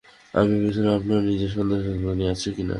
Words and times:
আমি 0.33 0.53
ভাবছিলাম 0.55 0.93
আপনার 0.99 1.19
নিজের 1.29 1.49
সন্তান-সন্ততি 1.51 2.23
আছে 2.33 2.49
কি 2.51 2.61
না। 2.61 2.69